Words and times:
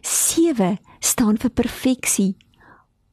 7 0.00 0.78
staan 0.98 1.38
vir 1.38 1.50
perfeksie. 1.50 2.36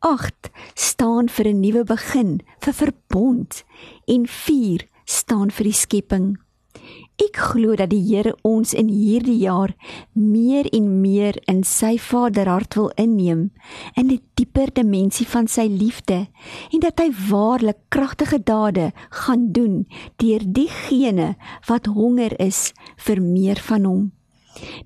8 0.07 0.51
staan 0.73 1.27
vir 1.27 1.47
'n 1.47 1.59
nuwe 1.59 1.83
begin, 1.83 2.39
vir 2.63 2.73
verbond 2.73 3.63
en 4.05 4.27
4 4.27 4.87
staan 5.05 5.51
vir 5.51 5.63
die 5.63 5.79
skepping. 5.83 6.27
Ek 7.17 7.35
glo 7.35 7.75
dat 7.75 7.89
die 7.89 8.03
Here 8.07 8.35
ons 8.41 8.73
in 8.73 8.87
hierdie 8.87 9.39
jaar 9.41 9.75
meer 10.13 10.69
en 10.71 11.01
meer 11.01 11.35
in 11.47 11.63
sy 11.63 11.97
Vaderhart 11.97 12.75
wil 12.75 12.91
inneem 12.95 13.51
in 13.95 14.11
'n 14.11 14.21
dieper 14.35 14.71
dimensie 14.73 15.27
van 15.27 15.47
sy 15.47 15.67
liefde 15.67 16.27
en 16.71 16.79
dat 16.79 16.99
hy 16.99 17.09
waarlik 17.29 17.79
kragtige 17.89 18.39
dade 18.39 18.93
gaan 19.09 19.51
doen 19.51 19.87
deur 20.15 20.43
diegene 20.45 21.35
wat 21.67 21.85
honger 21.85 22.39
is 22.39 22.71
vir 22.95 23.21
meer 23.21 23.59
van 23.59 23.83
hom. 23.83 24.16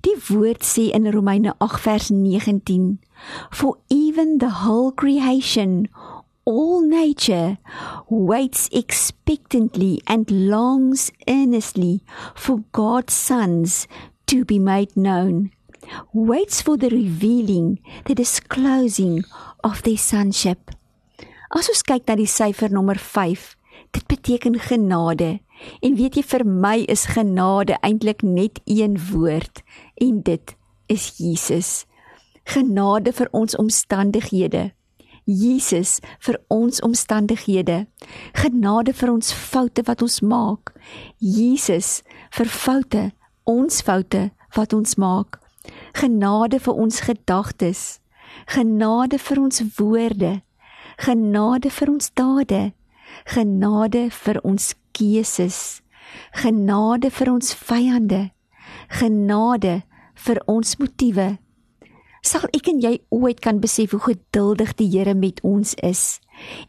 Die 0.02 0.16
woord 0.28 0.64
sê 0.64 0.90
in 0.92 1.10
Romeine 1.10 1.54
8 1.58 1.80
vers 1.80 2.10
19: 2.10 2.98
For 3.50 3.78
even 3.88 4.38
the 4.38 4.64
whole 4.64 4.92
creation 4.92 5.88
all 6.44 6.82
nature 6.82 7.58
waits 8.08 8.68
expectantly 8.72 10.02
and 10.06 10.30
longs 10.30 11.12
earnestly 11.28 12.02
for 12.34 12.64
God's 12.72 13.14
sons 13.14 13.86
to 14.26 14.44
be 14.44 14.58
made 14.58 14.96
known, 14.96 15.52
waits 16.12 16.62
for 16.62 16.76
the 16.76 16.88
revealing, 16.88 17.78
the 18.06 18.14
disclosing 18.14 19.24
of 19.62 19.82
their 19.82 19.98
sonship. 19.98 20.70
As 21.54 21.68
ons 21.68 21.84
kyk 21.84 22.08
na 22.08 22.16
die 22.16 22.30
syfer 22.30 22.72
nommer 22.72 22.96
5, 22.96 23.56
dit 23.92 24.04
beteken 24.08 24.56
genade. 24.56 25.40
En 25.80 25.96
weet 25.96 26.16
jy 26.18 26.22
vir 26.22 26.44
my 26.46 26.76
is 26.90 27.08
genade 27.14 27.78
eintlik 27.80 28.22
net 28.22 28.60
een 28.64 28.98
woord 29.10 29.62
en 29.94 30.22
dit 30.22 30.56
is 30.86 31.12
Jesus. 31.16 31.84
Genade 32.44 33.12
vir 33.12 33.28
ons 33.32 33.56
omstandighede. 33.56 34.72
Jesus 35.24 36.00
vir 36.18 36.40
ons 36.50 36.80
omstandighede. 36.82 37.86
Genade 38.34 38.92
vir 38.92 39.12
ons 39.12 39.32
foute 39.32 39.84
wat 39.86 40.02
ons 40.02 40.20
maak. 40.20 40.74
Jesus 41.18 42.02
vir 42.34 42.50
foute, 42.50 43.04
ons 43.46 43.82
foute 43.82 44.30
wat 44.56 44.72
ons 44.74 44.96
maak. 44.98 45.38
Genade 45.94 46.58
vir 46.58 46.74
ons 46.74 47.00
gedagtes. 47.06 48.00
Genade 48.50 49.18
vir 49.18 49.40
ons 49.40 49.62
woorde. 49.78 50.40
Genade 50.98 51.70
vir 51.70 51.92
ons 51.92 52.10
dade. 52.18 52.62
Genade 53.24 54.08
vir 54.10 54.40
ons 54.42 54.74
keuses. 54.92 55.82
Genade 56.32 57.10
vir 57.10 57.32
ons 57.32 57.54
vyande. 57.54 58.30
Genade 58.88 59.82
vir 60.14 60.42
ons 60.46 60.76
motiewe 60.78 61.38
sal 62.22 62.46
ek 62.54 62.70
en 62.70 62.78
jy 62.82 62.94
ooit 63.10 63.40
kan 63.42 63.58
besef 63.62 63.92
hoe 63.96 64.02
geduldig 64.14 64.76
die 64.78 64.88
Here 64.94 65.14
met 65.18 65.42
ons 65.46 65.74
is 65.82 66.20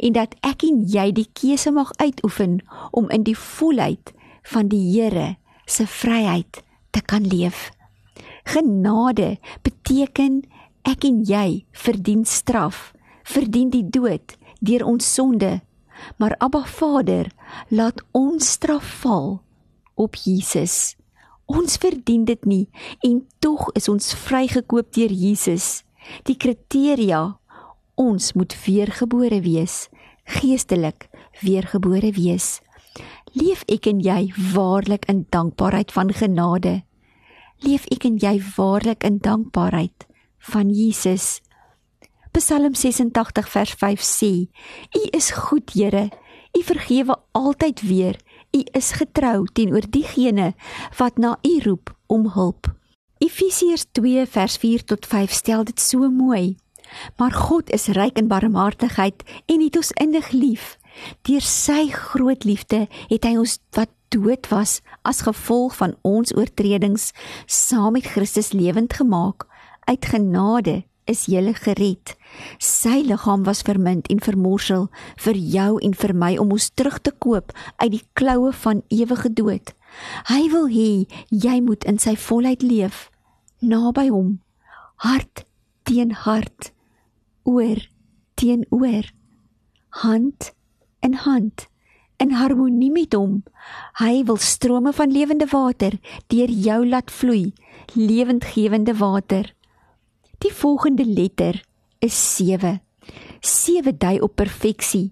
en 0.02 0.16
dat 0.18 0.34
ek 0.46 0.66
en 0.68 0.82
jy 0.90 1.12
die 1.16 1.30
keuse 1.38 1.72
mag 1.74 1.94
uitoefen 2.02 2.60
om 2.92 3.10
in 3.14 3.24
die 3.26 3.38
volheid 3.38 4.12
van 4.50 4.70
die 4.74 4.82
Here 4.92 5.36
se 5.70 5.86
vryheid 5.88 6.62
te 6.94 7.02
kan 7.02 7.26
leef. 7.30 7.72
Genade 8.50 9.38
beteken 9.64 10.42
ek 10.90 11.06
en 11.08 11.22
jy 11.24 11.64
verdien 11.72 12.26
straf, 12.28 12.92
verdien 13.24 13.70
die 13.72 13.86
dood 13.86 14.36
deur 14.60 14.84
ons 14.90 15.06
sonde, 15.06 15.62
maar 16.18 16.36
Abba 16.38 16.64
Vader 16.66 17.32
laat 17.70 18.02
ons 18.12 18.52
straf 18.52 19.00
val 19.04 19.42
op 19.94 20.16
Jesus. 20.16 20.96
Ons 21.46 21.78
verdien 21.78 22.26
dit 22.26 22.46
nie 22.46 22.68
en 23.04 23.22
tog 23.44 23.70
is 23.78 23.90
ons 23.92 24.14
vrygekoop 24.26 24.94
deur 24.96 25.12
Jesus. 25.12 25.84
Die 26.28 26.38
kriteria 26.40 27.38
ons 28.00 28.34
moet 28.34 28.56
weergebore 28.66 29.42
wees, 29.46 29.88
geestelik 30.40 31.10
weergebore 31.44 32.12
wees. 32.16 32.60
Leef 33.34 33.64
ek 33.72 33.88
en 33.90 34.02
jy 34.04 34.32
waarlik 34.54 35.06
in 35.12 35.26
dankbaarheid 35.34 35.92
van 35.94 36.14
genade? 36.14 36.82
Leef 37.66 37.86
ek 37.94 38.06
en 38.10 38.18
jy 38.22 38.38
waarlik 38.58 39.06
in 39.08 39.20
dankbaarheid 39.24 40.08
van 40.54 40.70
Jesus? 40.74 41.43
Psalm 42.34 42.74
86 42.74 43.50
vers 43.50 43.74
5 43.78 44.02
sê: 44.02 44.50
U 44.98 45.02
is 45.12 45.32
goed, 45.32 45.74
Here. 45.74 46.10
U 46.58 46.64
vergewe 46.64 47.16
altyd 47.32 47.82
weer 47.82 48.18
U 48.54 48.62
is 48.72 48.92
getrou 48.98 49.46
teenoor 49.54 49.86
diegene 49.90 50.54
wat 50.98 51.18
na 51.18 51.38
U 51.42 51.54
roep 51.66 51.94
om 52.08 52.28
hulp. 52.34 52.70
Efesiërs 53.18 53.86
2 53.92 54.26
vers 54.26 54.58
4 54.58 54.84
tot 54.84 55.06
5 55.06 55.32
stel 55.32 55.64
dit 55.64 55.80
so 55.80 56.10
mooi. 56.10 56.58
Maar 57.18 57.32
God 57.32 57.70
is 57.70 57.88
ryk 57.98 58.18
in 58.18 58.30
barmhartigheid 58.30 59.22
en 59.46 59.62
het 59.62 59.78
ons 59.78 59.92
innig 60.02 60.32
lief. 60.32 60.78
Deur 61.22 61.42
sy 61.42 61.90
groot 61.90 62.46
liefde 62.46 62.88
het 63.10 63.26
hy 63.26 63.36
ons 63.42 63.60
wat 63.78 63.94
dood 64.14 64.50
was 64.50 64.80
as 65.02 65.22
gevolg 65.26 65.78
van 65.78 65.94
ons 66.02 66.34
oortredings 66.38 67.12
saam 67.46 67.94
met 67.98 68.10
Christus 68.10 68.54
lewend 68.54 68.94
gemaak. 68.94 69.46
Uit 69.86 70.06
genade 70.06 70.84
is 71.06 71.26
jy 71.28 71.54
gered. 71.54 72.16
Sy 72.60 73.04
liggaam 73.06 73.44
was 73.44 73.62
vermint 73.62 74.08
en 74.10 74.20
vermorsel 74.20 74.90
vir 75.18 75.36
jou 75.36 75.80
en 75.82 75.94
vir 75.94 76.14
my 76.14 76.38
om 76.38 76.52
ons 76.52 76.70
terug 76.70 77.00
te 77.02 77.12
koop 77.12 77.52
uit 77.78 77.92
die 77.92 78.04
kloue 78.14 78.52
van 78.52 78.84
ewige 78.90 79.34
dood. 79.34 79.74
Hy 80.30 80.50
wil 80.50 80.68
hê 80.68 81.06
jy 81.30 81.60
moet 81.62 81.84
in 81.86 82.00
sy 82.00 82.16
volheid 82.16 82.64
leef, 82.64 83.10
naby 83.62 84.10
hom, 84.10 84.40
hart 85.06 85.46
teen 85.84 86.12
hart, 86.12 86.72
oor 87.44 87.78
teen 88.36 88.66
oor, 88.72 89.06
hand 90.04 90.52
in 91.04 91.14
hand 91.14 91.68
in 92.24 92.32
harmonie 92.40 92.92
met 92.92 93.14
hom. 93.18 93.42
Hy 94.00 94.24
wil 94.28 94.40
strome 94.40 94.94
van 94.96 95.12
lewende 95.12 95.48
water 95.52 95.98
deur 96.32 96.52
jou 96.68 96.80
laat 96.88 97.12
vloei, 97.12 97.52
lewendgewende 97.94 98.96
water. 99.00 99.50
Die 100.44 100.52
volgende 100.52 101.06
letter 101.06 101.64
is 102.00 102.36
7. 102.36 102.82
7 103.40 103.98
dui 103.98 104.20
op 104.20 104.36
perfeksie. 104.36 105.12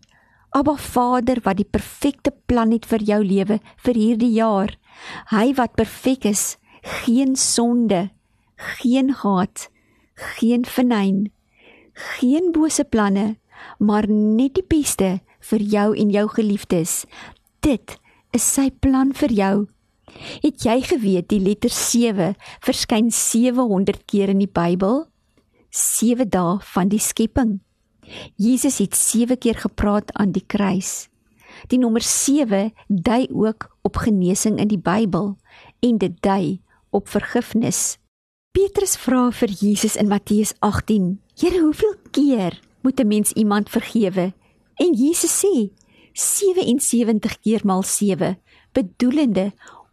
Abba 0.51 0.73
Vader 0.75 1.39
wat 1.45 1.55
die 1.55 1.67
perfekte 1.67 2.33
plan 2.45 2.73
het 2.75 2.83
vir 2.85 3.05
jou 3.07 3.19
lewe 3.23 3.61
vir 3.85 3.95
hierdie 3.95 4.33
jaar. 4.35 4.73
Hy 5.31 5.53
wat 5.55 5.77
perfek 5.79 6.27
is, 6.27 6.57
geen 7.05 7.37
sonde, 7.39 8.09
geen 8.81 9.13
haat, 9.21 9.69
geen 10.35 10.67
venyn, 10.67 11.29
geen 12.17 12.51
bose 12.51 12.83
planne, 12.83 13.37
maar 13.79 14.09
net 14.11 14.57
die 14.59 14.67
beste 14.67 15.21
vir 15.47 15.63
jou 15.63 15.93
en 15.95 16.11
jou 16.11 16.25
geliefdes. 16.35 17.05
Dit 17.63 17.95
is 18.35 18.43
sy 18.43 18.67
plan 18.83 19.15
vir 19.15 19.31
jou. 19.31 19.55
Het 20.43 20.67
jy 20.67 20.77
geweet 20.91 21.31
die 21.31 21.39
letter 21.39 21.71
7 21.71 22.33
verskyn 22.59 23.13
700 23.15 24.03
keer 24.11 24.35
in 24.35 24.43
die 24.43 24.51
Bybel? 24.51 25.05
7 25.71 26.29
dae 26.29 26.59
van 26.73 26.91
die 26.91 26.99
skepping. 26.99 27.59
Jesus 28.35 28.77
het 28.77 28.95
7 28.95 29.37
keer 29.37 29.55
gepraat 29.55 30.11
aan 30.13 30.31
die 30.31 30.43
kruis. 30.45 31.07
Die 31.67 31.79
nommer 31.79 32.01
7 32.01 32.73
dui 32.87 33.27
ook 33.31 33.69
op 33.81 33.95
genesing 34.03 34.59
in 34.59 34.67
die 34.67 34.81
Bybel 34.81 35.37
en 35.79 35.97
dit 35.97 36.21
dui 36.21 36.61
op 36.89 37.07
vergifnis. 37.07 37.97
Petrus 38.51 38.97
vra 38.99 39.31
vir 39.31 39.49
Jesus 39.49 39.95
in 39.95 40.07
Matteus 40.07 40.53
18: 40.59 41.21
"Here, 41.39 41.61
hoeveel 41.61 41.95
keer 42.11 42.59
moet 42.81 42.99
'n 42.99 43.07
mens 43.07 43.31
iemand 43.31 43.69
vergewe 43.69 44.33
En 44.81 44.93
Jesus 44.97 45.33
sê 45.43 45.69
77 46.13 47.39
keer 47.39 47.61
maal 47.63 47.83
7, 47.83 48.39
bedoelende 48.73 49.51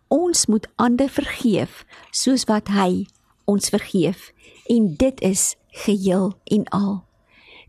ons 0.08 0.46
moet 0.46 0.68
ander 0.80 1.10
vergeef 1.12 1.84
soos 2.10 2.46
wat 2.48 2.70
hy 2.72 3.04
ons 3.44 3.68
vergeef 3.68 4.30
en 4.68 4.94
dit 5.00 5.20
is 5.20 5.54
geheel 5.84 6.32
en 6.44 6.64
al. 6.74 6.94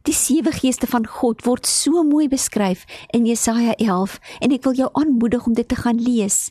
Die 0.07 0.15
sewe 0.15 0.51
geeste 0.55 0.87
van 0.87 1.07
God 1.07 1.43
word 1.45 1.67
so 1.67 2.03
mooi 2.03 2.27
beskryf 2.31 2.85
in 3.15 3.27
Jesaja 3.27 3.75
11 3.77 4.19
en 4.39 4.55
ek 4.55 4.63
wil 4.67 4.77
jou 4.77 4.89
aanmoedig 4.99 5.45
om 5.45 5.55
dit 5.57 5.67
te 5.67 5.79
gaan 5.79 5.99
lees. 5.99 6.49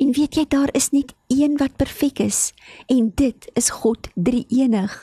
En 0.00 0.12
weet 0.14 0.38
jy 0.38 0.46
daar 0.48 0.70
is 0.78 0.90
net 0.94 1.12
een 1.28 1.58
wat 1.60 1.76
perfek 1.76 2.22
is 2.22 2.52
en 2.92 3.10
dit 3.18 3.50
is 3.58 3.70
God 3.82 4.08
drie-enig, 4.14 4.94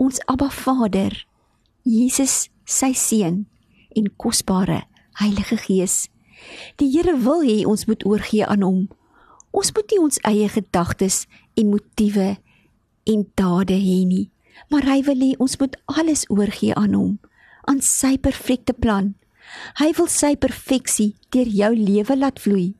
ons 0.00 0.20
Abba 0.32 0.48
Vader, 0.50 1.12
Jesus 1.84 2.48
sy 2.64 2.92
seun 2.96 3.44
en 3.96 4.08
kosbare 4.16 4.84
Heilige 5.20 5.58
Gees. 5.60 6.08
Die 6.80 6.88
Here 6.88 7.16
wil 7.20 7.44
hê 7.44 7.62
ons 7.68 7.84
moet 7.86 8.04
oorgee 8.08 8.46
aan 8.46 8.64
hom. 8.64 8.86
Ons 9.52 9.74
moet 9.76 9.92
nie 9.92 10.00
ons 10.00 10.20
eie 10.28 10.48
gedagtes 10.48 11.26
en 11.58 11.72
motiewe 11.74 12.38
en 13.06 13.24
dade 13.38 13.76
hê 13.76 14.04
nie, 14.06 14.30
maar 14.70 14.84
hy 14.88 15.00
wil 15.06 15.20
hê 15.24 15.32
ons 15.38 15.56
moet 15.60 15.76
alles 15.86 16.26
oorgee 16.28 16.74
aan 16.74 16.94
hom, 16.94 17.16
aan 17.70 17.80
sy 17.84 18.16
perfekte 18.18 18.72
plan. 18.72 19.14
Hy 19.80 19.90
wil 19.98 20.08
sy 20.10 20.36
perfeksie 20.36 21.14
deur 21.34 21.48
jou 21.48 21.72
lewe 21.74 22.16
laat 22.16 22.38
vloei. 22.42 22.74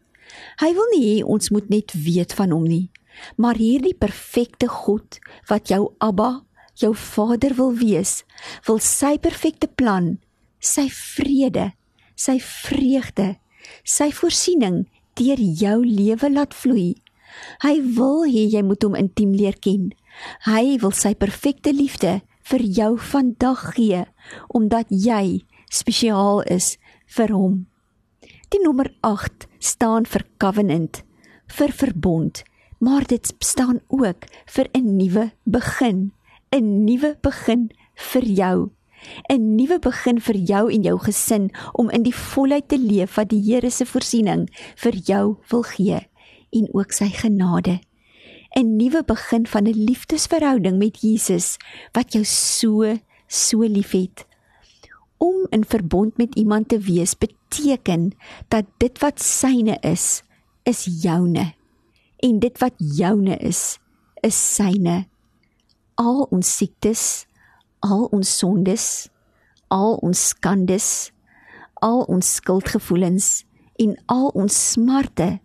Hy 0.63 0.71
wil 0.77 0.89
nie 0.95 1.05
hê 1.09 1.17
ons 1.25 1.51
moet 1.51 1.71
net 1.71 1.95
weet 1.95 2.35
van 2.39 2.55
hom 2.55 2.67
nie, 2.69 2.91
maar 3.37 3.59
hierdie 3.59 3.97
perfekte 3.97 4.71
God 4.71 5.19
wat 5.51 5.73
jou 5.73 5.91
Abba, 5.99 6.45
jou 6.79 6.95
Vader 6.95 7.57
wil 7.59 7.75
wees, 7.77 8.23
wil 8.69 8.79
sy 8.79 9.17
perfekte 9.19 9.67
plan 9.67 10.19
sy 10.61 10.87
vrede, 10.93 11.73
sy 12.15 12.37
vreugde, 12.45 13.35
sy 13.85 14.11
voorsiening 14.15 14.85
deur 15.19 15.41
jou 15.41 15.81
lewe 15.85 16.31
laat 16.31 16.55
vloei. 16.57 16.95
Hy 17.65 17.75
wil 17.97 18.25
hê 18.29 18.47
jy 18.53 18.63
moet 18.67 18.85
hom 18.85 18.97
intiem 18.99 19.33
leer 19.37 19.57
ken. 19.63 19.91
Hy 20.45 20.79
wil 20.83 20.93
sy 20.93 21.15
perfekte 21.15 21.73
liefde 21.73 22.21
vir 22.51 22.63
jou 22.63 22.99
vandag 22.99 23.75
gee 23.75 24.05
omdat 24.49 24.91
jy 24.91 25.43
spesiaal 25.71 26.43
is 26.51 26.77
vir 27.17 27.33
hom. 27.35 27.67
Die 28.51 28.63
nommer 28.63 28.91
8 29.07 29.47
staan 29.63 30.07
vir 30.11 30.25
covenant, 30.43 31.05
vir 31.47 31.71
verbond, 31.71 32.43
maar 32.83 33.07
dit 33.07 33.35
staan 33.39 33.79
ook 33.89 34.27
vir 34.47 34.67
'n 34.75 34.97
nuwe 34.97 35.31
begin, 35.45 36.13
'n 36.51 36.85
nuwe 36.85 37.17
begin 37.23 37.71
vir 37.95 38.25
jou. 38.25 38.71
'n 39.29 39.57
nuwe 39.57 39.79
begin 39.79 40.21
vir 40.21 40.37
jou 40.37 40.73
en 40.73 40.83
jou 40.83 40.99
gesin 40.99 41.51
om 41.73 41.91
in 41.91 42.03
die 42.03 42.15
volheid 42.15 42.69
te 42.69 42.79
leef 42.79 43.15
wat 43.15 43.31
die 43.31 43.41
Here 43.41 43.71
se 43.71 43.87
voorsiening 43.87 44.49
vir 44.77 44.95
jou 44.95 45.37
wil 45.51 45.63
gee 45.63 46.01
en 46.51 46.69
ook 46.73 46.93
sy 46.93 47.09
genade. 47.09 47.81
'n 48.57 48.77
nuwe 48.77 49.05
begin 49.05 49.47
van 49.47 49.65
'n 49.65 49.85
liefdesverhouding 49.85 50.79
met 50.79 51.01
Jesus 51.01 51.57
wat 51.93 52.13
jou 52.13 52.25
so 52.25 52.97
so 53.27 53.63
liefhet. 53.63 54.27
Om 55.17 55.47
in 55.51 55.65
verbond 55.65 56.17
met 56.17 56.35
iemand 56.35 56.69
te 56.69 56.79
wees 56.79 57.19
beteken 57.19 58.13
dat 58.49 58.65
dit 58.77 58.99
wat 58.99 59.23
syne 59.23 59.79
is, 59.81 60.23
is 60.63 60.89
joune. 61.03 61.55
En 62.17 62.39
dit 62.39 62.59
wat 62.59 62.73
joune 62.77 63.37
is, 63.37 63.79
is 64.21 64.55
syne. 64.55 65.07
Al 65.95 66.27
ons 66.31 66.57
siektes, 66.57 67.27
al 67.79 68.05
ons 68.05 68.39
sondes, 68.39 69.09
al 69.69 69.95
ons 69.95 70.29
skandes, 70.29 71.13
al 71.75 72.03
ons 72.03 72.35
skuldgevoelens 72.35 73.45
en 73.77 73.97
al 74.07 74.29
ons 74.29 74.73
smarte 74.73 75.41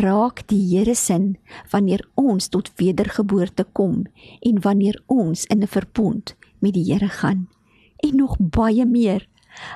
raak 0.00 0.46
die 0.48 0.62
Here 0.70 0.94
sin 0.94 1.36
wanneer 1.70 2.04
ons 2.14 2.48
tot 2.48 2.72
wedergeboorte 2.76 3.66
kom 3.72 4.06
en 4.40 4.60
wanneer 4.60 5.02
ons 5.06 5.44
in 5.46 5.62
'n 5.62 5.66
verbond 5.66 6.34
met 6.58 6.74
die 6.74 6.92
Here 6.92 7.08
gaan 7.08 7.48
en 7.96 8.16
nog 8.16 8.36
baie 8.38 8.86
meer. 8.86 9.26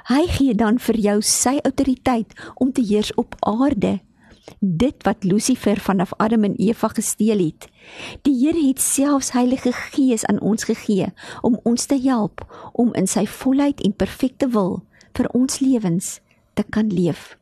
Hy 0.09 0.26
gee 0.26 0.54
dan 0.54 0.78
vir 0.78 0.97
jou 0.97 1.23
sy 1.23 1.59
autoriteit 1.62 2.32
om 2.54 2.73
te 2.73 2.82
heers 2.82 3.14
op 3.14 3.35
aarde 3.40 4.00
dit 4.61 5.02
wat 5.02 5.25
Lucifer 5.25 5.80
vanaf 5.80 6.12
Adam 6.16 6.44
en 6.44 6.56
Eva 6.56 6.88
gesteel 6.88 7.38
het. 7.38 7.68
Die 8.23 8.35
Here 8.38 8.66
het 8.66 8.80
selfs 8.80 9.32
Heilige 9.32 9.73
Gees 9.73 10.25
aan 10.25 10.40
ons 10.40 10.64
gegee 10.64 11.12
om 11.40 11.61
ons 11.62 11.87
te 11.87 11.99
help 12.00 12.44
om 12.73 12.94
in 12.94 13.06
sy 13.06 13.26
volheid 13.26 13.80
en 13.80 13.97
perfekte 13.97 14.49
wil 14.49 14.82
vir 15.16 15.30
ons 15.32 15.61
lewens 15.61 16.20
te 16.54 16.64
kan 16.70 16.92
leef. 16.92 17.37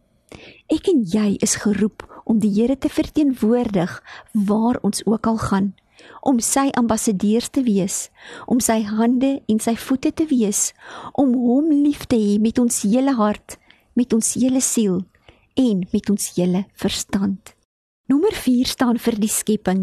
Ek 0.72 0.88
en 0.88 1.04
jy 1.04 1.36
is 1.44 1.58
geroep 1.62 2.04
om 2.24 2.38
die 2.42 2.50
Here 2.54 2.76
te 2.78 2.88
verteenwoordig 2.88 4.02
waar 4.32 4.78
ons 4.82 5.02
ook 5.06 5.26
al 5.26 5.38
gaan, 5.38 5.72
om 6.20 6.40
sy 6.40 6.68
ambassadeurs 6.78 7.50
te 7.50 7.62
wees, 7.66 8.10
om 8.46 8.60
sy 8.60 8.80
hande 8.86 9.40
en 9.46 9.62
sy 9.62 9.74
voete 9.78 10.12
te 10.12 10.26
wees, 10.30 10.70
om 11.12 11.34
hom 11.34 11.70
lief 11.70 12.06
te 12.06 12.18
hê 12.18 12.38
met 12.42 12.58
ons 12.62 12.82
hele 12.86 13.14
hart, 13.18 13.58
met 13.94 14.12
ons 14.12 14.34
hele 14.38 14.62
siel 14.64 15.02
en 15.58 15.82
met 15.92 16.10
ons 16.10 16.30
hele 16.36 16.64
verstand. 16.80 17.54
Nommer 18.10 18.34
4 18.34 18.68
staan 18.68 18.98
vir 19.00 19.16
die 19.20 19.30
skepping 19.30 19.82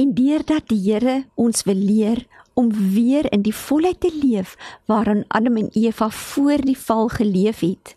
en 0.00 0.12
deurdat 0.16 0.68
die 0.70 0.80
Here 0.84 1.24
ons 1.34 1.64
wil 1.66 1.80
leer 1.80 2.22
om 2.56 2.70
weer 2.72 3.26
in 3.34 3.42
die 3.44 3.54
volheid 3.54 4.00
te 4.00 4.12
leef 4.12 4.54
waarin 4.88 5.24
Adam 5.28 5.58
en 5.60 5.68
Eva 5.76 6.08
voor 6.10 6.64
die 6.64 6.78
val 6.78 7.10
geleef 7.12 7.60
het. 7.60 7.96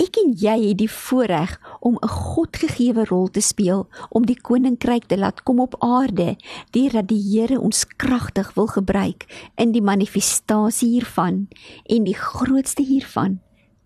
Ek 0.00 0.16
en 0.24 0.32
jy 0.36 0.56
het 0.68 0.78
die 0.78 0.90
voorreg 0.90 1.60
om 1.80 1.98
'n 2.00 2.08
Godgegewe 2.08 3.04
rol 3.04 3.28
te 3.28 3.40
speel 3.40 3.88
om 4.08 4.26
die 4.26 4.40
koninkryk 4.40 5.06
te 5.06 5.18
laat 5.18 5.42
kom 5.42 5.60
op 5.60 5.76
aarde 5.78 6.36
deurdat 6.70 7.08
die 7.08 7.22
Here 7.30 7.60
ons 7.60 7.86
kragtig 7.86 8.54
wil 8.54 8.66
gebruik 8.66 9.26
in 9.56 9.72
die 9.72 9.82
manifestasie 9.82 10.88
hiervan 10.88 11.48
en 11.86 12.04
die 12.04 12.16
grootste 12.16 12.82
hiervan 12.82 13.40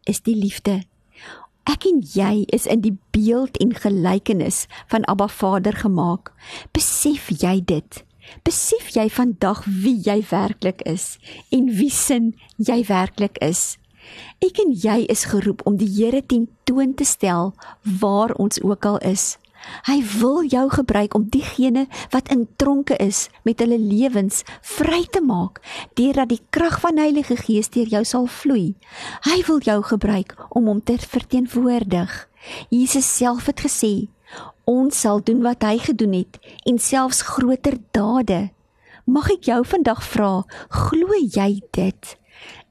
is 0.05 0.21
die 0.21 0.37
liefde 0.37 0.83
Ek 1.65 1.87
en 1.89 2.03
jy 2.05 2.45
is 2.53 2.67
in 2.69 2.83
die 2.85 2.97
beeld 3.17 3.57
en 3.65 3.73
gelykenis 3.73 4.67
van 4.93 5.05
Abba 5.09 5.31
Vader 5.33 5.73
gemaak. 5.73 6.33
Besef 6.77 7.31
jy 7.41 7.63
dit? 7.65 8.03
Besef 8.45 8.91
jy 8.93 9.07
vandag 9.09 9.63
wie 9.65 9.97
jy 10.05 10.19
werklik 10.29 10.85
is 10.89 11.17
en 11.53 11.71
wie 11.79 11.91
sin 11.93 12.35
jy 12.61 12.83
werklik 12.89 13.41
is? 13.45 13.79
Ek 14.45 14.59
en 14.59 14.75
jy 14.75 15.05
is 15.11 15.25
geroep 15.31 15.63
om 15.65 15.79
die 15.81 15.89
Here 15.89 16.23
ten 16.27 16.49
toon 16.65 16.95
te 16.95 17.05
stel 17.05 17.55
waar 18.01 18.35
ons 18.35 18.63
ook 18.63 18.85
al 18.85 18.99
is. 18.99 19.35
Hy 19.89 19.99
wil 20.21 20.45
jou 20.45 20.65
gebruik 20.71 21.15
om 21.15 21.27
diegene 21.29 21.87
wat 22.13 22.29
in 22.33 22.47
tronke 22.57 22.97
is 23.01 23.29
met 23.43 23.61
hulle 23.65 23.79
lewens 23.81 24.43
vry 24.61 25.05
te 25.11 25.23
maak 25.25 25.61
deurdat 25.99 26.33
die 26.33 26.43
krag 26.51 26.81
van 26.83 27.01
Heilige 27.01 27.37
Gees 27.41 27.71
deur 27.73 27.89
jou 27.89 28.05
sal 28.05 28.29
vloei. 28.29 28.75
Hy 29.29 29.39
wil 29.49 29.63
jou 29.65 29.81
gebruik 29.83 30.37
om 30.51 30.69
hom 30.69 30.83
te 30.85 30.99
verteenwoordig. 30.99 32.13
Jesus 32.69 33.09
self 33.09 33.49
het 33.49 33.65
gesê, 33.65 34.09
ons 34.69 35.01
sal 35.01 35.23
doen 35.25 35.41
wat 35.45 35.65
hy 35.65 35.79
gedoen 35.81 36.19
het 36.21 36.41
en 36.69 36.79
selfs 36.79 37.23
groter 37.35 37.79
dade. 37.97 38.51
Mag 39.05 39.31
ek 39.37 39.49
jou 39.49 39.61
vandag 39.69 40.01
vra, 40.05 40.31
glo 40.73 41.17
jy 41.21 41.61
dit? 41.77 42.15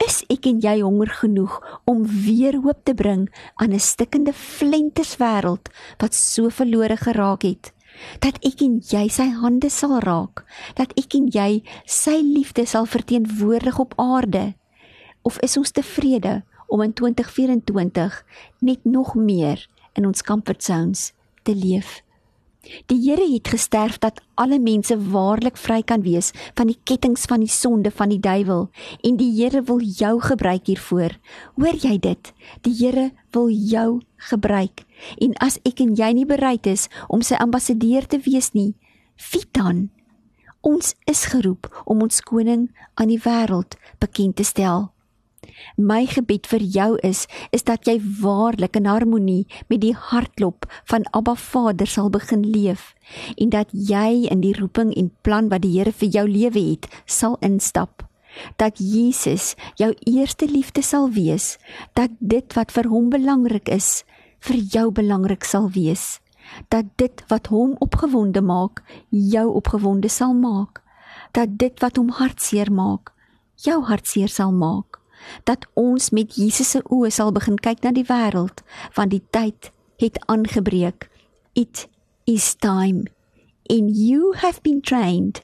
Is 0.03 0.23
ek 0.29 0.47
en 0.49 0.59
jy 0.63 0.79
honger 0.81 1.11
genoeg 1.21 1.53
om 1.85 2.03
weer 2.05 2.57
hoop 2.63 2.81
te 2.83 2.93
bring 2.93 3.29
aan 3.55 3.73
'n 3.73 3.79
stikkende 3.79 4.33
flentes 4.33 5.17
wêreld 5.17 5.69
wat 5.97 6.13
so 6.13 6.49
verlore 6.49 6.97
geraak 6.97 7.43
het? 7.43 7.73
Dat 8.19 8.37
ek 8.41 8.61
en 8.61 8.81
jy 8.81 9.07
sy 9.07 9.29
hande 9.29 9.69
sal 9.69 9.99
raak, 9.99 10.45
dat 10.75 10.93
ek 10.97 11.13
en 11.13 11.27
jy 11.27 11.63
sy 11.85 12.17
liefde 12.21 12.65
sal 12.65 12.85
verteenwoordig 12.85 13.79
op 13.79 13.93
aarde? 13.97 14.53
Of 15.21 15.39
is 15.39 15.57
ons 15.57 15.71
tevrede 15.71 16.43
om 16.67 16.81
in 16.81 16.93
2024 16.93 18.25
net 18.59 18.85
nog 18.85 19.15
meer 19.15 19.67
in 19.93 20.05
ons 20.05 20.23
comfort 20.23 20.63
zones 20.63 21.13
te 21.43 21.55
leef? 21.55 22.03
Die 22.63 22.99
Here 23.09 23.25
het 23.33 23.47
gesterf 23.47 23.97
dat 23.99 24.21
alle 24.39 24.59
mense 24.59 24.95
waarlik 25.11 25.57
vry 25.59 25.81
kan 25.83 26.01
wees 26.01 26.31
van 26.55 26.69
die 26.71 26.77
kettinge 26.83 27.19
van 27.27 27.43
die 27.43 27.51
sonde 27.51 27.91
van 27.91 28.09
die 28.09 28.19
duiwel 28.23 28.69
en 29.03 29.17
die 29.19 29.31
Here 29.35 29.63
wil 29.67 29.81
jou 29.83 30.19
gebruik 30.23 30.67
hiervoor. 30.71 31.17
Hoor 31.59 31.75
jy 31.75 31.97
dit? 31.99 32.31
Die 32.63 32.75
Here 32.79 33.11
wil 33.35 33.49
jou 33.49 33.99
gebruik. 34.29 34.85
En 35.19 35.35
as 35.43 35.59
ek 35.67 35.83
en 35.83 35.91
jy 35.99 36.13
nie 36.13 36.25
bereid 36.29 36.67
is 36.67 36.87
om 37.07 37.21
sy 37.21 37.35
ambassadeur 37.35 38.07
te 38.07 38.21
wees 38.23 38.53
nie, 38.55 38.71
wie 39.33 39.43
dan? 39.51 39.89
Ons 40.63 40.95
is 41.11 41.25
geroep 41.27 41.67
om 41.83 42.01
ons 42.07 42.23
koning 42.23 42.69
aan 42.95 43.11
die 43.11 43.19
wêreld 43.19 43.75
bekend 43.99 44.39
te 44.39 44.47
stel. 44.47 44.92
My 45.77 46.05
gebed 46.05 46.47
vir 46.47 46.61
jou 46.61 46.89
is 47.03 47.25
is 47.51 47.63
dat 47.65 47.87
jy 47.89 47.97
waarlik 48.21 48.77
in 48.77 48.85
harmonie 48.85 49.47
met 49.69 49.81
die 49.81 49.95
hartklop 49.97 50.67
van 50.91 51.05
Abba 51.11 51.35
Vader 51.35 51.89
sal 51.89 52.09
begin 52.13 52.43
leef 52.45 52.93
en 53.37 53.49
dat 53.49 53.73
jy 53.73 54.29
in 54.31 54.41
die 54.41 54.53
roeping 54.57 54.93
en 54.93 55.11
plan 55.21 55.49
wat 55.49 55.63
die 55.65 55.73
Here 55.73 55.91
vir 55.91 56.09
jou 56.09 56.25
lewe 56.29 56.61
het 56.61 56.87
sal 57.05 57.37
instap. 57.41 58.05
Dat 58.57 58.77
Jesus 58.77 59.55
jou 59.77 59.93
eerste 60.05 60.45
liefde 60.49 60.81
sal 60.81 61.09
wees, 61.09 61.57
dat 61.93 62.11
dit 62.19 62.53
wat 62.53 62.71
vir 62.71 62.89
hom 62.89 63.09
belangrik 63.09 63.69
is, 63.69 64.03
vir 64.39 64.57
jou 64.73 64.91
belangrik 64.91 65.45
sal 65.45 65.69
wees. 65.73 66.19
Dat 66.69 66.89
dit 66.97 67.23
wat 67.29 67.47
hom 67.53 67.75
opgewonde 67.79 68.41
maak, 68.41 68.83
jou 69.09 69.47
opgewonde 69.53 70.09
sal 70.09 70.33
maak. 70.33 70.81
Dat 71.31 71.57
dit 71.57 71.79
wat 71.81 71.97
hom 71.97 72.09
hartseer 72.09 72.71
maak, 72.71 73.13
jou 73.57 73.81
hartseer 73.85 74.29
sal 74.29 74.51
maak 74.51 74.92
dat 75.43 75.65
ons 75.73 76.09
met 76.09 76.35
Jesus 76.35 76.69
se 76.75 76.81
oë 76.89 77.11
sal 77.11 77.31
begin 77.35 77.57
kyk 77.57 77.83
na 77.83 77.91
die 77.95 78.07
wêreld 78.09 78.63
want 78.97 79.11
die 79.13 79.23
tyd 79.35 79.71
het 80.01 80.17
aangebreek. 80.27 81.09
It 81.53 81.87
is 82.25 82.55
time. 82.55 83.05
And 83.69 83.95
you 83.95 84.33
have 84.41 84.61
been 84.61 84.81
trained 84.81 85.41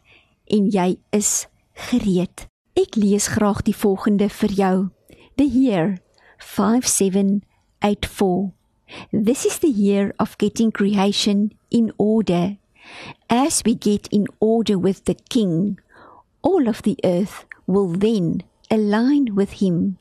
en 0.47 0.69
jy 0.73 0.97
is 1.15 1.47
gereed. 1.89 2.47
Ek 2.79 2.95
lees 2.95 3.27
graag 3.35 3.61
die 3.67 3.75
volgende 3.75 4.29
vir 4.29 4.51
jou. 4.51 4.89
The 5.37 5.47
year 5.47 5.97
5784 6.39 8.51
this 9.11 9.45
is 9.45 9.59
the 9.59 9.69
year 9.69 10.13
of 10.19 10.37
getting 10.37 10.71
creation 10.71 11.53
in 11.69 11.91
order. 11.97 12.57
As 13.29 13.61
we 13.63 13.75
get 13.75 14.07
in 14.11 14.25
order 14.39 14.77
with 14.77 15.05
the 15.05 15.15
king 15.29 15.79
all 16.41 16.67
of 16.67 16.81
the 16.83 16.97
earth 17.03 17.45
will 17.67 17.89
then 17.89 18.43
aligned 18.69 19.35
with 19.35 19.53
Him. 19.53 19.97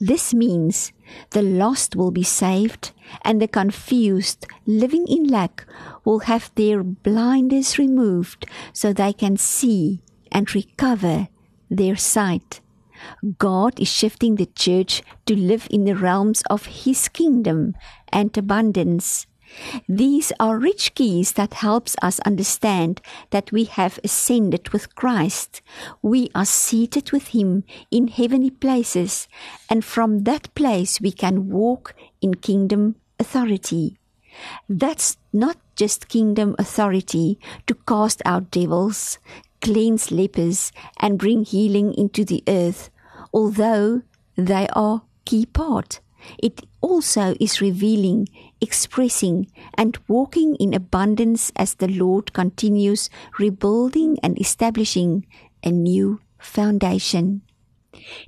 This 0.00 0.32
means 0.32 0.92
the 1.30 1.42
lost 1.42 1.94
will 1.94 2.10
be 2.10 2.22
saved, 2.22 2.92
and 3.22 3.40
the 3.40 3.48
confused 3.48 4.46
living 4.66 5.06
in 5.06 5.24
lack 5.24 5.66
will 6.04 6.20
have 6.20 6.50
their 6.54 6.82
blinders 6.82 7.78
removed 7.78 8.46
so 8.72 8.92
they 8.92 9.12
can 9.12 9.36
see 9.36 10.02
and 10.32 10.54
recover 10.54 11.28
their 11.70 11.96
sight. 11.96 12.60
God 13.38 13.78
is 13.78 13.88
shifting 13.88 14.34
the 14.34 14.46
church 14.46 15.02
to 15.26 15.36
live 15.36 15.68
in 15.70 15.84
the 15.84 15.94
realms 15.94 16.42
of 16.50 16.66
His 16.66 17.08
kingdom 17.08 17.74
and 18.12 18.36
abundance. 18.36 19.27
These 19.88 20.32
are 20.38 20.58
rich 20.58 20.94
keys 20.94 21.32
that 21.32 21.54
helps 21.54 21.96
us 22.02 22.20
understand 22.20 23.00
that 23.30 23.52
we 23.52 23.64
have 23.64 23.98
ascended 24.04 24.70
with 24.70 24.94
Christ. 24.94 25.62
We 26.02 26.30
are 26.34 26.44
seated 26.44 27.12
with 27.12 27.28
him 27.28 27.64
in 27.90 28.08
heavenly 28.08 28.50
places 28.50 29.28
and 29.68 29.84
from 29.84 30.24
that 30.24 30.54
place 30.54 31.00
we 31.00 31.12
can 31.12 31.48
walk 31.48 31.94
in 32.20 32.34
kingdom 32.34 32.96
authority. 33.18 33.98
That's 34.68 35.16
not 35.32 35.56
just 35.76 36.08
kingdom 36.08 36.54
authority 36.58 37.38
to 37.66 37.74
cast 37.74 38.22
out 38.24 38.50
devils, 38.50 39.18
cleanse 39.60 40.10
lepers 40.10 40.72
and 40.98 41.18
bring 41.18 41.44
healing 41.44 41.94
into 41.94 42.24
the 42.24 42.42
earth, 42.46 42.90
although 43.32 44.02
they 44.36 44.68
are 44.72 45.02
key 45.24 45.46
part. 45.46 46.00
It 46.36 46.66
also 46.80 47.34
is 47.38 47.60
revealing, 47.60 48.28
expressing, 48.60 49.48
and 49.74 49.98
walking 50.06 50.56
in 50.56 50.74
abundance 50.74 51.50
as 51.54 51.74
the 51.74 51.88
Lord 51.88 52.32
continues 52.32 53.10
rebuilding 53.38 54.18
and 54.22 54.38
establishing 54.38 55.26
a 55.64 55.70
new 55.70 56.20
foundation. 56.38 57.42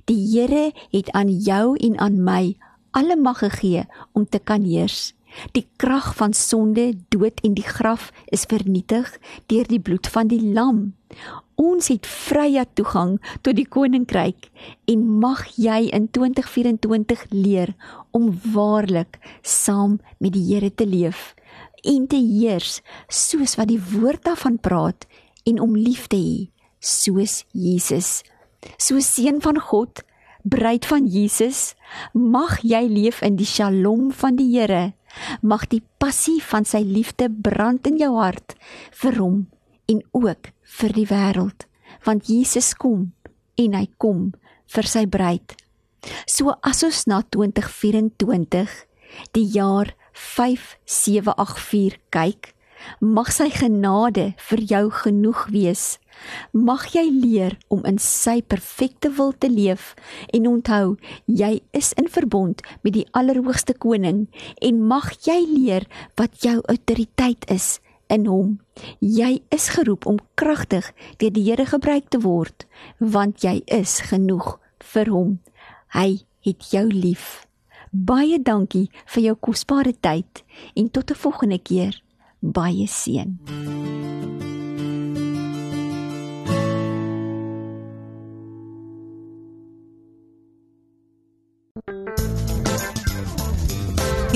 Die 0.05 0.19
Here 0.31 0.71
het 0.91 1.11
aan 1.11 1.29
jou 1.29 1.77
en 1.77 1.97
aan 1.97 2.23
my 2.23 2.57
alle 2.91 3.15
mag 3.15 3.39
gegee 3.39 3.85
om 4.11 4.25
te 4.29 4.39
kan 4.39 4.63
heers. 4.63 5.13
Die 5.55 5.67
krag 5.79 6.15
van 6.15 6.33
sonde, 6.33 6.91
dood 7.09 7.39
en 7.43 7.53
die 7.55 7.67
graf 7.67 8.11
is 8.35 8.47
vernietig 8.51 9.07
deur 9.47 9.67
die 9.67 9.79
bloed 9.79 10.07
van 10.11 10.27
die 10.27 10.41
lam. 10.43 10.91
Ons 11.61 11.91
het 11.91 12.07
vrye 12.07 12.63
toegang 12.73 13.17
tot 13.45 13.57
die 13.57 13.67
koninkryk 13.67 14.49
en 14.89 15.03
mag 15.21 15.43
jy 15.57 15.89
in 15.93 16.07
2024 16.09 17.27
leer 17.35 17.75
om 18.15 18.31
waarlik 18.53 19.19
saam 19.43 19.99
met 20.19 20.33
die 20.33 20.47
Here 20.51 20.71
te 20.73 20.87
leef 20.89 21.31
en 21.83 22.07
te 22.07 22.19
heers 22.19 22.79
soos 23.09 23.57
wat 23.59 23.69
die 23.71 23.81
woord 23.91 24.25
daarvan 24.25 24.57
praat 24.61 25.07
en 25.49 25.61
om 25.61 25.75
lief 25.77 26.07
te 26.11 26.19
hê 26.19 26.49
soos 26.81 27.43
Jesus. 27.53 28.21
So 28.77 29.01
seun 29.01 29.41
van 29.41 29.59
God, 29.61 30.01
bruid 30.43 30.85
van 30.89 31.07
Jesus, 31.09 31.73
mag 32.13 32.61
jy 32.65 32.81
leef 32.89 33.21
in 33.25 33.37
die 33.37 33.49
shalom 33.49 34.09
van 34.13 34.37
die 34.37 34.49
Here. 34.53 34.93
Mag 35.41 35.67
die 35.69 35.81
passie 36.01 36.39
van 36.41 36.65
sy 36.65 36.81
liefde 36.85 37.29
brand 37.29 37.87
in 37.89 37.99
jou 38.01 38.13
hart 38.17 38.55
vir 39.01 39.17
hom 39.19 39.41
en 39.91 40.01
ook 40.15 40.53
vir 40.79 40.95
die 40.95 41.07
wêreld 41.09 41.67
want 42.05 42.29
Jesus 42.31 42.73
kom 42.79 43.11
en 43.59 43.75
hy 43.77 43.87
kom 44.01 44.31
vir 44.71 44.87
sy 44.87 45.05
bruid. 45.05 45.55
So 46.25 46.55
as 46.65 46.83
ons 46.87 47.05
na 47.09 47.21
2024 47.35 48.87
die 49.35 49.47
jaar 49.53 49.93
5784 50.15 51.99
kyk, 52.13 52.53
mag 52.99 53.29
sy 53.33 53.49
genade 53.53 54.33
vir 54.49 54.61
jou 54.71 54.89
genoeg 55.03 55.43
wees. 55.53 55.99
Mag 56.53 56.87
jy 56.95 57.05
leer 57.11 57.57
om 57.73 57.85
in 57.89 57.99
sy 58.01 58.41
perfekte 58.41 59.11
wil 59.17 59.33
te 59.33 59.49
leef 59.51 59.95
en 60.33 60.49
onthou 60.49 60.97
jy 61.27 61.61
is 61.77 61.93
in 62.01 62.09
verbond 62.11 62.61
met 62.81 62.93
die 62.97 63.07
allerhoogste 63.17 63.73
koning 63.77 64.27
en 64.61 64.83
mag 64.89 65.13
jy 65.27 65.39
leer 65.45 65.87
wat 66.19 66.41
jou 66.45 66.57
autoriteit 66.65 67.45
is 67.53 67.79
in 68.11 68.27
hom. 68.29 68.57
Jy 68.99 69.41
is 69.49 69.69
geroep 69.75 70.05
om 70.05 70.19
kragtig 70.39 70.91
deur 71.17 71.33
die 71.33 71.45
Here 71.47 71.65
gebruik 71.65 72.09
te 72.09 72.21
word, 72.23 72.67
want 72.99 73.43
jy 73.45 73.61
is 73.65 73.99
genoeg 74.11 74.57
vir 74.93 75.09
hom. 75.13 75.39
Hy 75.95 76.21
het 76.45 76.69
jou 76.71 76.87
lief. 76.91 77.47
Baie 77.91 78.39
dankie 78.39 78.87
vir 79.15 79.23
jou 79.23 79.35
kosbare 79.35 79.93
tyd 79.93 80.43
en 80.75 80.89
tot 80.89 81.11
'n 81.11 81.15
volgende 81.15 81.59
keer. 81.59 82.01
Baie 82.39 82.87
seën. 82.87 84.00